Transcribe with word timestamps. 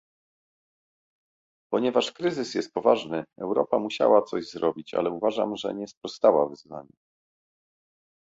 Ponieważ 1.71 2.11
kryzys 2.11 2.53
jest 2.53 2.73
poważny, 2.73 3.23
Europa 3.41 3.79
musiała 3.79 4.21
coś 4.21 4.49
zrobić, 4.49 4.93
ale 4.93 5.09
uważam, 5.09 5.55
że 5.55 5.73
nie 5.73 5.87
sprostała 5.87 6.45
wyzwaniu 6.47 6.91